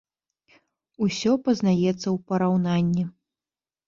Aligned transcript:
Усё 1.07 1.31
пазнаецца 1.47 1.91
ў 2.15 2.17
параўнанні. 2.31 3.03